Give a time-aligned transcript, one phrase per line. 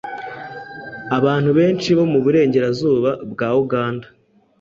[1.17, 4.07] Abantu benshi bo mu Burengerazuba bwa Uganda